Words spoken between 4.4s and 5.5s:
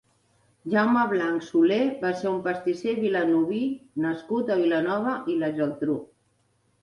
a Vilanova i